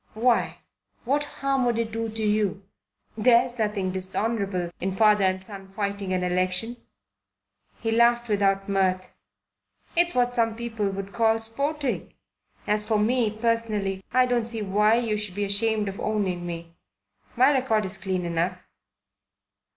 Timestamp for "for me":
12.83-13.29